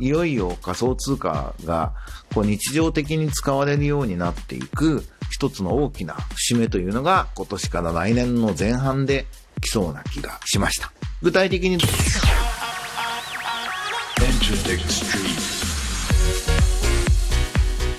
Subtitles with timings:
[0.00, 1.92] いよいよ仮想通貨が
[2.34, 9.26] こう日常的に使われるようになっていく一つの大きな節目というのが今年から来年の前半で
[9.60, 10.90] 来そうな気がしました。
[11.22, 11.76] 具体的に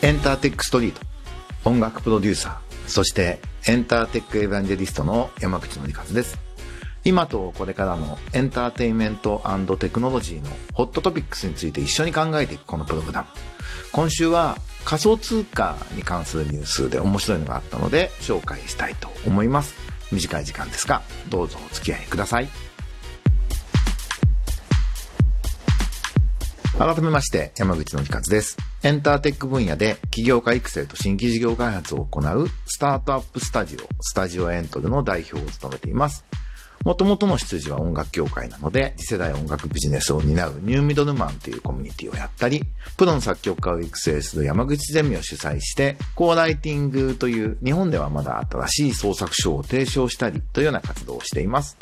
[0.01, 1.01] エンターテックストリート。
[1.63, 2.89] 音楽プロデューサー。
[2.89, 6.50] そしてエンターテックエヴァンジェリストの山口のりかずです。
[7.03, 9.41] 今とこれからのエンターテインメント
[9.79, 13.27] テクノロジーのホットトピックスについて一緒に考えていくこのプログラム
[13.91, 19.75] 今週は仮想通貨に関するニュースで面白いのがあったので紹介したいと思います
[20.11, 22.47] 短い時間ですがどうぞお付き合いください
[26.77, 28.57] 改めまして、山口のりかずです。
[28.81, 36.25] エンターテック分野で起業家育成と新規事業開発を行うスタートアップスタジオ、スタジオエントルの代表を務めています。
[36.83, 42.63] もともとの出自は音楽業界なので、次世代音楽ビジネスを担うニューミドルマンというコミュニティをやったり、
[42.97, 51.77] プロの作曲家を育成する山口ゼミを主催して、コーライティングという日本ではまだ新しい創作法を提唱したりというような活動をしています。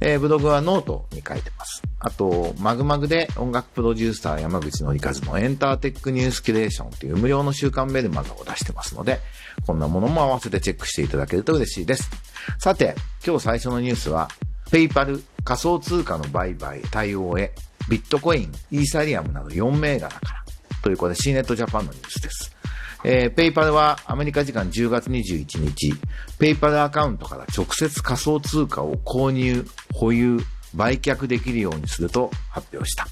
[0.00, 1.82] えー、ブログはノートに書いてます。
[2.00, 9.20] あと、まぐまぐで音楽プロデューサー山口のりかずのエンターテックニュースキュレーションという無料の週刊メルマガを出してますので、
[9.66, 12.10] こんなものも合わせてチェックしていただけると嬉しいです。
[12.58, 14.28] さて、今日最初のニュースは、
[14.70, 17.52] ペイパル仮想通貨の売買対応へ、
[17.88, 20.44] ビットコイン、イーサリアムなど4銘柄から、
[20.82, 22.61] ということで C ネットジャパンのニュースです。
[23.04, 25.94] えー、ペイパルはアメリカ時間10月21日、
[26.38, 30.38] ペイパルアカウントから直接仮想通貨を購入、保有、
[30.74, 33.06] 売却できるようにすると発表した。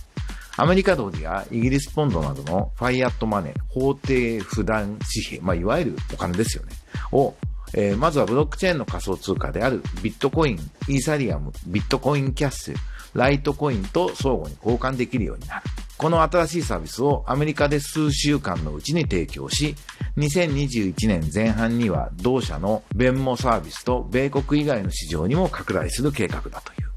[0.56, 6.72] アメリカドルやイギリスポンドなどのファイアットマネー、法定不断紙幣、まあ、いわゆるお金ですよね、
[7.12, 7.34] を、
[7.74, 10.56] えー、まずはブロックチェーンの仮想通貨であるビットコイン、
[10.88, 12.76] イーサリアム、ビットコインキャッシュ、
[13.14, 15.62] ライトコインと相互に交換できるようになる。
[16.00, 19.74] この新しいサービスをアメリカで数週間のうちに提供し、
[20.16, 26.88] 2021年前半には同社の弁護サービスと米国以外の市場にも拡大する計画だという。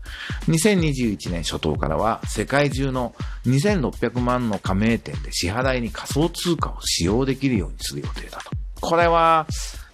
[0.48, 3.14] 2021年初頭からは世界中の
[3.46, 8.52] 2600万の加盟店で支払いに仮想通貨を使用できるようにする予定だと。
[8.80, 9.46] これは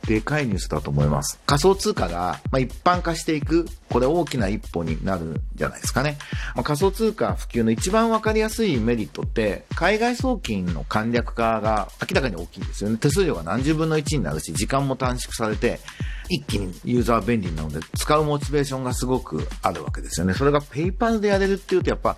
[0.10, 1.40] でかいニュースだと思います。
[1.46, 6.18] 仮想通貨が、ま、一般化していく、これ大きな一歩になるんじゃないですかね。
[6.56, 12.98] まあ、仮想通貨普及の一番わかりやすいメリットって、海外送金の簡略化が明らかに大きいんですよね。
[12.98, 15.80] 手数料が何十分の1になるし、時間も短縮されて、
[16.28, 20.34] 一気にユーザー便利なので、使うモチベーションがすごくあるわけですよね。
[20.34, 22.18] それがペイパルでやれるっていうと、やっぱ、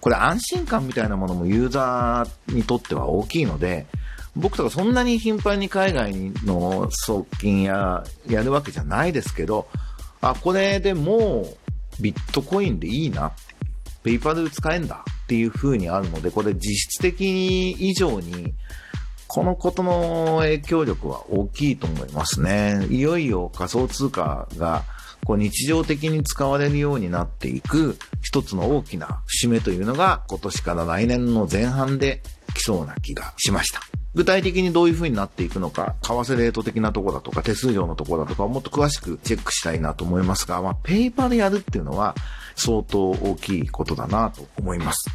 [0.00, 3.86] これ安心感みたいなものもユーザーにとっては大きいので、
[4.38, 9.68] 僕とかそんなに頻繁に海外の送金や、やるわけじゃないですけど、
[10.20, 11.48] あ、これでも
[11.98, 13.32] うビットコインでいいな、
[14.04, 18.54] ペイパル使えんだっていう風にあるので、これ実質的に以上に、
[19.26, 22.86] このことの影響力は大きいと思いますね。
[22.90, 24.84] いよいよ仮想通貨が
[25.24, 32.22] こう日常的に使われるようになっていく一つの大きな節目というのが今年から来年の前半で
[32.54, 33.97] 来そうな気がしました。
[34.18, 42.16] 具体的にどういう風になっていくのか、為替レート的なところだとか、手数料のところだとかを、もっと詳しくチェックしたいなと思いますが、まあ、ペイパでやるっていうのは、
[42.56, 45.08] 相当大きいことだなと思います。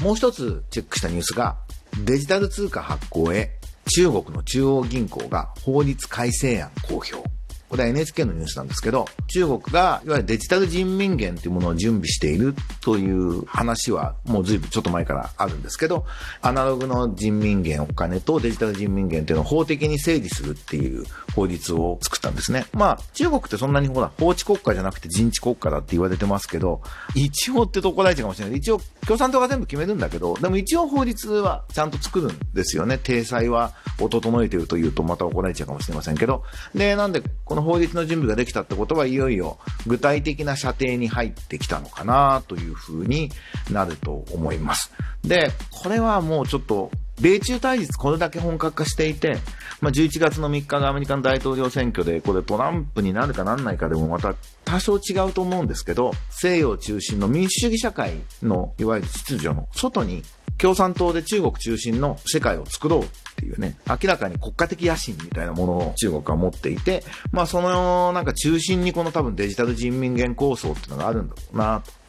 [0.00, 1.56] もう一つチェックしたニュースが、
[2.04, 3.58] デジタル通貨発行へ
[3.96, 7.43] 中国の中央銀行が法律改正案公表。
[7.68, 16.04] これは NHK のニュースなんですけど、中国がいわゆるデジタル人民元というものを準備しているという話はもう随分ちょっと前からあるんですけど、
[16.42, 21.04] アナログの人民元お金とデジタル人民元というのを法的に整理するっていう
[21.34, 22.66] 法律を作ったんですね。
[22.72, 26.82] まあ、中国ってそんなにほら、法治国家じゃなくて人治国家だって言われてますけど、
[27.14, 28.58] 一応ってとこ大事かもしれない。
[28.58, 32.98] 一応、共産党が全部決めるんだけど、でも一応法律はちゃんと作るんですよね。
[32.98, 36.44] 体裁はを整えてるというとまた怒られちゃうかもしれませんけど。
[36.74, 37.22] で、なんで、
[37.54, 43.30] この法律の準備ができたってことはいよいよ具体的な射程に入ってきたのかなというふうに
[43.70, 44.92] なると思います。
[45.22, 46.90] で、これはもうちょっと
[47.20, 49.36] 米中対立これだけ本格化していて、
[49.80, 54.34] まあ、11月の3日がアメリカの大統領選挙で、これトランプになるかなんないかでもまた
[54.64, 60.24] 多少違うと思うんですけど、西洋中心の民主主義社会のいわゆる秩序の外に
[60.58, 63.04] 共産党で中国中心の世界を作ろう
[63.34, 67.02] っていうね、明らかに国家的野心みたいなものを中国は持っていて、
[67.32, 72.03] まあそのなんか中心にこの多分デジタル人民元構想っていうのがあるんだろうなと。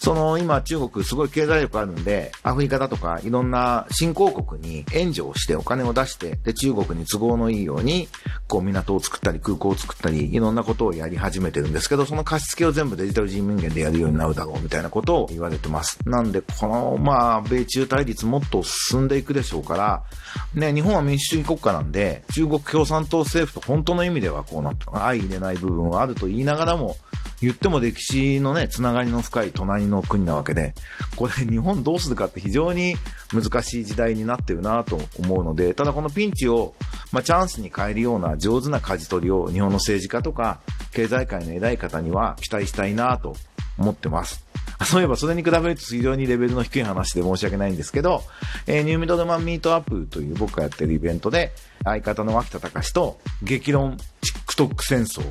[0.00, 8.08] その今中国すごい経済力あるんで、アフリカだとかいろんな新興国に援助をしてお金を出して、で中国に都合のいいように、
[8.48, 15.98] こう港を作ったり空港を作ったり、いろんなことをやり始めてるんですけど、その貸し付けを全部デジタル人民元でやるようになるだろうみたいなことを言われてます。
[16.06, 20.02] なんで、この、まあ、米中対立もっと進んでいくでしょうから、
[20.54, 26.96] ね、日本は民主主義国家なんで、中国共産党政府と本当の意味ではこうなった、相入れない部分はあると言いながらも、
[27.42, 30.74] 言っても歴史のね、つながりの深い隣の国なわけで、
[31.16, 32.96] これ日本どうするかって非常に
[33.32, 36.74] 難しい時代になってるなと思うので、ただこのピンチを、
[37.12, 40.60] まあ、チャンスに変えるような上手な舵取りを日本の政治家とか
[40.92, 43.34] 経済界の偉い方には期待したいなと
[43.78, 44.44] 思ってます。
[44.84, 48.22] そういえばそれに比べると非常にレベルの低い話で申し訳ないんですけど、
[48.66, 51.52] えー、ニューミドルマンミートアップという僕がやってるイベントで、
[51.84, 53.98] 相方の脇田敬と激論
[54.46, 55.22] TikTok 戦争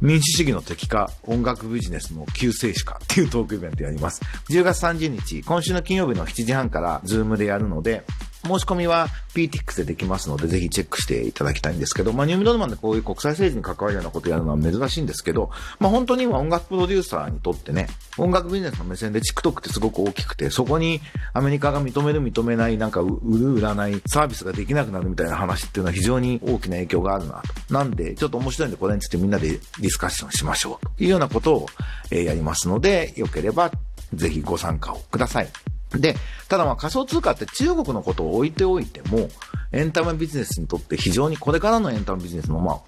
[0.00, 4.22] 民主主義の敵か、音楽ビジネスの救世主かっていうトークイベントやります。
[4.50, 8.04] 10月30日、今週の金曜日の7時半から Zoom でやるので、
[8.44, 15.50] 申し込みは Peatix でできますので、ぜひチェックしていただきたいんですけど、まあ、ニューミドルマンでこういう国際政治に関わるようなことやるのは珍しいんですけど、
[15.80, 21.00] まあ、本当に今音楽プロデューサーにとってね、音楽ビジネスの目線で TikTok ってすごく大きくて、そこに
[21.32, 27.74] アメリカが認める認めない、なんか売る売らないサービスができなくなるみたいな話っていうのは非常に大きな影響があるなと。
[27.74, 31.66] なんで、ちょっと面白いんでこれについてみんなでディスカッションしましょうというようなことを、
[32.10, 33.70] えやりますので、よければ
[34.14, 35.48] ぜひご参加をください。
[35.92, 36.16] で、
[36.48, 39.28] ただまあ仮想通貨って中国のことを置いておいても、
[39.72, 42.80] エンタメビジネスにとって非常にこれからのエンタメビジネスのまあ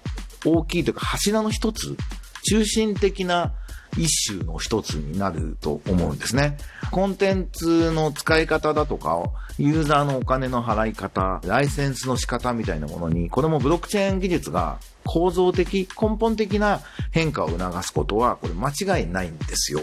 [0.45, 1.95] 大きいというか柱の一つ、
[2.43, 3.53] 中心的な
[3.97, 6.57] 一種の一つになると思うんですね。
[6.91, 9.21] コンテンツの使い方だとか、
[9.57, 16.81] ユーザーのお金の払い方、ライセンスの仕方みたいなものに、これもブロックチェーン技術が構造的、根本的な
[17.11, 19.81] 変化を促すことは、これ間違いないんですよ。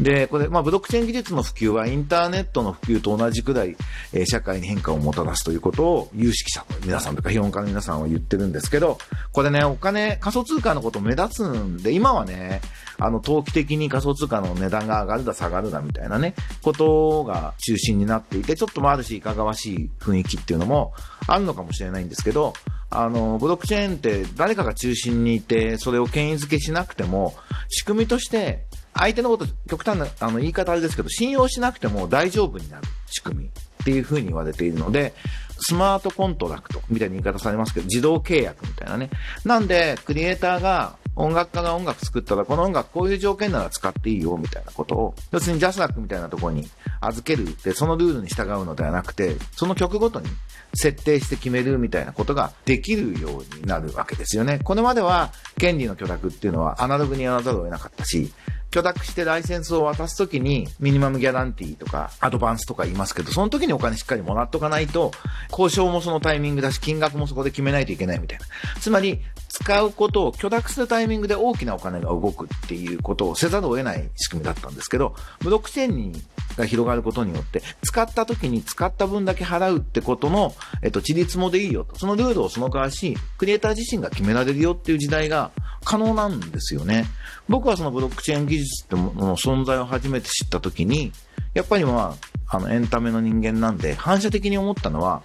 [0.00, 3.76] で、これ、まあ、ブロックチェーン技術の普及はインターネットの普及と同じくらい、
[4.12, 8.98] えー、社会に変化をもたらすということを有識者の皆さんとか評論家の皆さんは言ってるんですけど、
[9.32, 12.60] これね、お金、仮想通貨のこと目立つんで、今はね、
[12.98, 20.92] あの、投機的に仮想通貨の値段が上がるだ下がるだみたいなね、ことが中心になっていて、ちょっともあるし、いかがわしい雰囲気っていうのも
[21.26, 22.52] あるのかもしれないんですけど、
[22.88, 27.34] あの、ブロックチェーンって誰かが中心にいて、それを権威づけしなくても、
[27.68, 28.65] 仕組みとして
[28.96, 33.48] 相手のこと、極端なあの言い方あれですけど、信用しなくても大丈夫になる仕組みっ
[33.84, 35.14] ていうふうに言われているので、
[35.58, 39.10] スマートコントラクトみたいな言い方されますけど、自動契約みたいなね。
[39.44, 46.68] なんで、クリエイターが音楽家が音楽作ったら、この音楽こういう条件なら使っていいよ、みたいなことを、要するに JASRAC みたいなところに
[47.00, 50.28] 預けるで、そのルールに従うのではなくて、その曲ごとに
[50.74, 54.60] 設定して決めるみたいなことができるようになるわけですよね。
[54.62, 58.30] これまでは権利の許諾っていうのはアナログにやらざるを得なかったし、
[58.76, 65.12] 許諾してライセンスを渡すときにミニマムギャランティーとかアドバンスとか言いますけど、その時にお金しっかりもらっとかないと、
[65.50, 68.44] 交渉もそのタイミングだし、金額もそこで決めないといけないみたいな。
[68.78, 76.22] つまり、使うことを許諾するタイミングで大きなお金が動くっていうことをせざるを得ない仕組みだったんですけど、ブロックチェーンに
[76.58, 81.98] が広がることによって、使った時に使った分だけ払うってことの、えっと、地立もでいいよと。
[81.98, 85.50] そのルールをその代わし、クリエイター自身が決められるよっていう時代が
[85.86, 87.06] 可能なんですよね。
[87.48, 91.12] 僕はそのブロックチェーン技術ってものの存在を初めて知った時に、
[91.54, 92.16] やっぱりま
[92.48, 95.22] あ、あの、エンタメの人間なんで、反射的に思ったのは、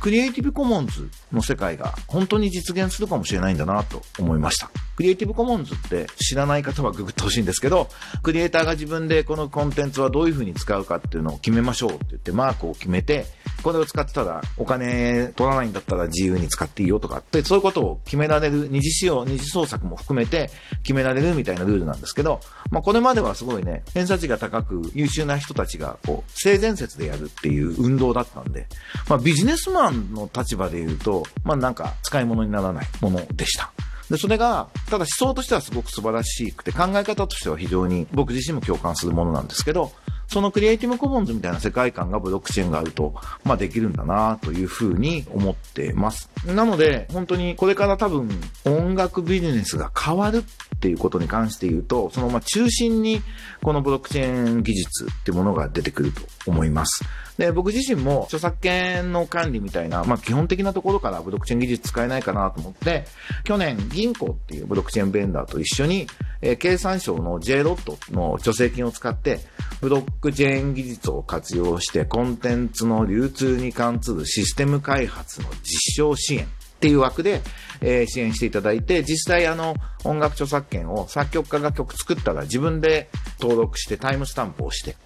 [0.00, 4.70] クリエイティブコモンズの世界が本当に実現するかもしれないんだなと思いました。
[4.96, 7.88] クリエイティブコモンズって知らない方はググってほしいんですけど、
[8.22, 13.26] クリエイターが自分でこのコンテンツはどういう風に使うかっていうのを決めましょうって言ってマークを決めて、
[13.62, 20.50] これを使ってたらお金取らないんだったら自由に使っていいよとかって、そういうことを決められる、二次使用、二次創作も含めて
[20.82, 28.66] 決められるみたいなルールなんですけど、まあこれまではすごいね、偏差値が高く優秀な人たちがこう、性善説でやるっていう運動だったんで、
[29.08, 33.73] まあビジネスマンの立場で言うと、まあなんか使い物にならないものでした。
[34.10, 39.92] で、それが、ただ思想としてはすごく素晴らしくて、考え方としては非常に僕自身も共感するものなんですけど、
[40.28, 43.14] そのクリエイティブコモンズみたいな世界観がブロックチェーンがあると、
[43.44, 46.30] まあできるんだなというふうに思ってます。
[46.46, 48.28] なので、本当にこれから多分
[48.64, 53.22] 音楽ビジネスが変わるっていうことに関して言うと、そのま中心に
[53.62, 57.04] このブロックチェーン技術っていうものが出てくると思います。
[57.38, 63.06] で、僕自身も著作権の管理みたいな、まあ基本的なところからブロックチェーン技術使えないかなと思って、
[63.44, 66.06] 去年銀行っていうブロックチェーンベンダーと一緒に、
[66.42, 69.40] えー、経産省の J ロットの助成金を使って、
[69.80, 76.46] ブロックチェーン技術を活用してコンテンツの流通に関するシステム開発の実証支援っ
[76.80, 77.40] ていう枠で、
[77.80, 83.08] えー支援していただいて、実際あの、音楽著作権を作曲家が曲作ったら自分で
[83.40, 84.96] 登録してタイムスタンプをして、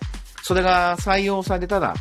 [0.42, 1.94] それが採用されたら、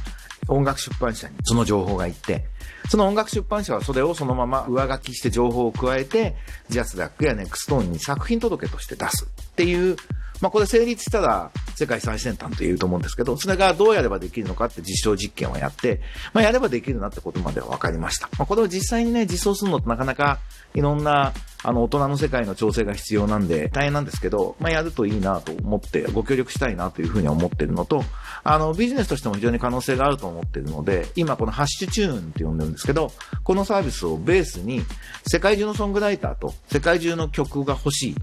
[0.47, 2.45] 音楽出版社にその情報が行って、
[2.89, 6.35] その音楽出版社はそれをそのまま上書きして情報を加えて、
[6.69, 9.97] ジャスダックやネクストーンに作品届として出すっていう、
[10.41, 16.01] まあこれ成立したら世界最先端と言うと思うんですけど、それがどうやればできるのかって実証実験をやって、
[16.33, 18.29] まあやればできるなってことまでは分かりました。
[18.37, 20.39] まあこれを実際にね、実装するのってなかなか
[20.73, 28.03] いろんなあの大人の世界の調整が必要なんで大変なんですけど、まあやるといいなと思ってご協力したいなというふうに思ってるのと、
[28.43, 33.11] あのビジネスとしても非常に可能性があると思ってるので、今このハッシュチューンって呼んでるんですけど、
[33.43, 34.81] このサービスをベースに
[35.25, 38.15] 世界中のソングライターと世界中の曲が欲しい、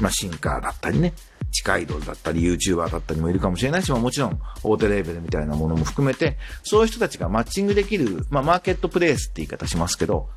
[0.00, 1.12] まあシンカーだったりね、
[1.58, 10.28] 地下アイドルだったり YouTuber だったりもいるかもしれないし、まあもちろん大手レーベルみたいなものも含めて、そういう人たちがマッチングできる、まあマーケットプレイスって言い方しますけど、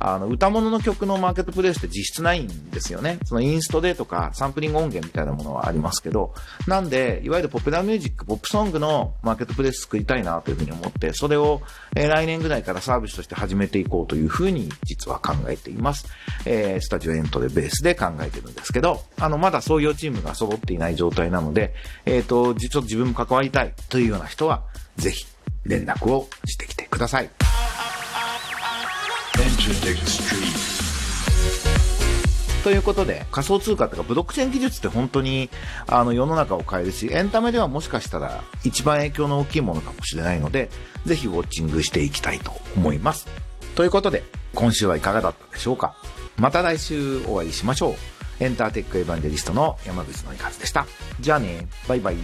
[0.00, 3.18] あの、歌物の曲のマーケットプレイスって実質ないんですよね。
[3.26, 6.34] そのインストでとかサンプリング音源みたいなものはありますけど、
[6.66, 11.60] なんで、いわゆるポピュラーミュージック、ポップソングのマーケットプレイス作りたいなというふうに思って、それを、
[11.94, 16.06] え来年ぐらいからサービスとして始めていこうというふうに実は考えています。
[16.46, 21.74] えースタジオエントでベースで考えてるんですけど、あの、まだ創業チームが揃っていない状態なので、
[22.06, 24.62] えっ、と、じちょっと自分も関わりたいというような人は、
[24.96, 25.26] ぜひ
[25.64, 27.39] 連絡をしてきてください。
[32.62, 35.48] ということで、仮想通貨とかブロックチェーン技術って本当に
[35.86, 40.70] あの世の中を変えるし、エンタメではもしかしたら一番影響の大きいものかもしれないので、
[41.06, 43.26] ぜひウォッチングしていきたいと思います。
[43.76, 44.24] ということで、
[44.54, 45.94] 今週はいかがだったでしょうか？
[46.36, 47.94] また来週お会いしましょう。
[48.40, 50.86] エンターテックエヴァンジェリストの山口のいかずでした。
[51.20, 52.16] じゃあね、バイバイ。